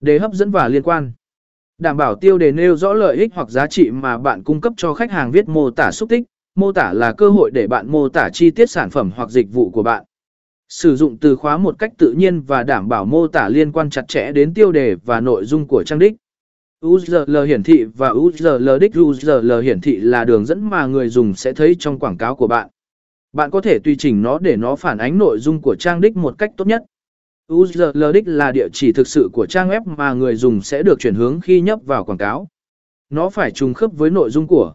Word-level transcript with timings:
Đề 0.00 0.18
hấp 0.18 0.32
dẫn 0.32 0.50
và 0.50 0.68
liên 0.68 0.82
quan. 0.82 1.12
Đảm 1.78 1.96
bảo 1.96 2.14
tiêu 2.14 2.38
đề 2.38 2.52
nêu 2.52 2.76
rõ 2.76 2.92
lợi 2.92 3.16
ích 3.16 3.30
hoặc 3.34 3.50
giá 3.50 3.66
trị 3.66 3.90
mà 3.90 4.18
bạn 4.18 4.42
cung 4.42 4.60
cấp 4.60 4.72
cho 4.76 4.94
khách 4.94 5.10
hàng 5.10 5.30
viết 5.30 5.48
mô 5.48 5.70
tả 5.70 5.90
xúc 5.92 6.08
tích. 6.08 6.22
Mô 6.54 6.72
tả 6.72 6.92
là 6.92 7.12
cơ 7.12 7.28
hội 7.28 7.50
để 7.50 7.66
bạn 7.66 7.90
mô 7.90 8.08
tả 8.08 8.30
chi 8.32 8.50
tiết 8.50 8.70
sản 8.70 8.90
phẩm 8.90 9.10
hoặc 9.16 9.30
dịch 9.30 9.52
vụ 9.52 9.70
của 9.70 9.82
bạn. 9.82 10.04
Sử 10.68 10.96
dụng 10.96 11.16
từ 11.18 11.36
khóa 11.36 11.56
một 11.56 11.78
cách 11.78 11.92
tự 11.98 12.12
nhiên 12.12 12.40
và 12.40 12.62
đảm 12.62 12.88
bảo 12.88 13.04
mô 13.04 13.26
tả 13.26 13.48
liên 13.48 13.72
quan 13.72 13.90
chặt 13.90 14.08
chẽ 14.08 14.32
đến 14.32 14.54
tiêu 14.54 14.72
đề 14.72 14.94
và 15.04 15.20
nội 15.20 15.44
dung 15.44 15.66
của 15.66 15.84
trang 15.84 15.98
đích. 15.98 16.14
URL 16.86 17.44
hiển 17.46 17.62
thị 17.62 17.84
và 17.84 18.08
URL 18.08 18.70
đích 18.80 18.98
URL 19.00 19.60
hiển 19.62 19.80
thị 19.80 19.96
là 19.96 20.24
đường 20.24 20.44
dẫn 20.44 20.70
mà 20.70 20.86
người 20.86 21.08
dùng 21.08 21.34
sẽ 21.34 21.52
thấy 21.52 21.76
trong 21.78 21.98
quảng 21.98 22.18
cáo 22.18 22.36
của 22.36 22.46
bạn. 22.46 22.68
Bạn 23.32 23.50
có 23.50 23.60
thể 23.60 23.78
tùy 23.84 23.96
chỉnh 23.98 24.22
nó 24.22 24.38
để 24.38 24.56
nó 24.56 24.76
phản 24.76 24.98
ánh 24.98 25.18
nội 25.18 25.38
dung 25.38 25.62
của 25.62 25.76
trang 25.76 26.00
đích 26.00 26.16
một 26.16 26.34
cách 26.38 26.50
tốt 26.56 26.66
nhất. 26.66 26.82
URL 27.52 28.12
đích 28.14 28.24
là 28.26 28.52
địa 28.52 28.68
chỉ 28.72 28.92
thực 28.92 29.08
sự 29.08 29.28
của 29.32 29.46
trang 29.46 29.68
web 29.68 29.80
mà 29.96 30.12
người 30.12 30.36
dùng 30.36 30.60
sẽ 30.60 30.82
được 30.82 31.00
chuyển 31.00 31.14
hướng 31.14 31.40
khi 31.40 31.60
nhấp 31.60 31.78
vào 31.84 32.04
quảng 32.04 32.18
cáo. 32.18 32.48
Nó 33.10 33.30
phải 33.30 33.50
trùng 33.50 33.74
khớp 33.74 33.92
với 33.92 34.10
nội 34.10 34.30
dung 34.30 34.46
của 34.46 34.74